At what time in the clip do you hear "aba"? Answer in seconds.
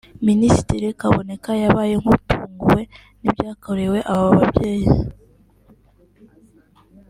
4.11-4.27